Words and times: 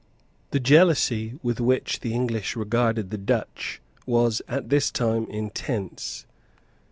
The 0.49 0.59
jealousy 0.59 1.35
with 1.43 1.59
which 1.59 1.99
the 1.99 2.11
English 2.11 2.55
regarded 2.55 3.11
the 3.11 3.19
Dutch 3.19 3.79
was 4.07 4.41
at 4.47 4.69
this 4.69 4.89
time 4.89 5.27
intense. 5.29 6.25